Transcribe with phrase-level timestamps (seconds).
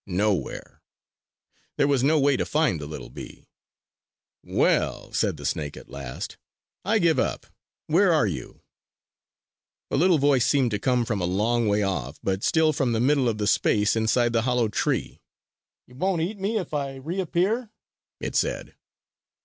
[0.07, 0.81] Nowhere!
[1.77, 3.45] There was no way to find the little bee!
[4.41, 6.37] "Well," said the snake at last,
[6.83, 7.45] "I give up!
[7.85, 8.63] Where are you?"
[9.91, 12.99] A little voice seemed to come from a long way off, but still from the
[12.99, 15.21] middle of the space inside the hollow tree.
[15.85, 17.69] "You won't eat me if I reappear?"
[18.19, 18.75] it said.